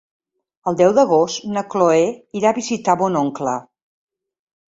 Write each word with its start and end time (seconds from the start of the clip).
El 0.69 0.77
deu 0.77 0.93
d'agost 0.99 1.43
na 1.57 1.63
Chloé 1.73 2.07
irà 2.41 2.51
a 2.53 2.57
visitar 2.61 2.97
mon 3.03 3.19
oncle. 3.23 3.57